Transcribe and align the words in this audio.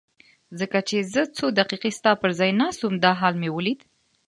ځکه 0.59 0.77
چې 0.87 0.97
زه 1.13 1.21
څو 1.37 1.45
دقیقې 1.59 1.91
ستا 1.99 2.11
پر 2.21 2.29
ځای 2.39 2.51
ناست 2.61 2.79
وم 2.83 2.95
دا 3.05 3.11
حال 3.19 3.35
مې 3.41 3.49
ولید. 3.51 3.79